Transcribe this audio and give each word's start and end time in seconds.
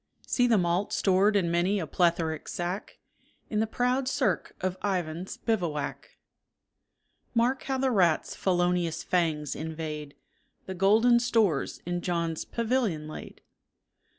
See 0.25 0.47
the 0.47 0.57
malt 0.57 0.91
stored 0.93 1.35
in 1.35 1.51
many 1.51 1.79
a 1.79 1.85
plethoric 1.85 2.47
sack, 2.47 2.97
In 3.51 3.59
the 3.59 3.67
proud 3.67 4.07
cirque 4.07 4.55
of 4.59 4.75
Ivan's 4.83 5.37
bivouac. 5.37 6.17
Mark 7.35 7.61
how 7.65 7.77
the 7.77 7.91
rat's 7.91 8.35
felonious 8.35 9.03
fangs 9.03 9.55
invade 9.55 10.15
The 10.65 10.73
golden 10.73 11.19
stores 11.19 11.83
in 11.85 12.01
John's 12.01 12.45
pavilion 12.45 13.07
laid. 13.07 13.41